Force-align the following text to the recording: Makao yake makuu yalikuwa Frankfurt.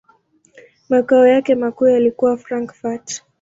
Makao 0.89 1.27
yake 1.27 1.55
makuu 1.55 1.87
yalikuwa 1.87 2.37
Frankfurt. 2.37 3.23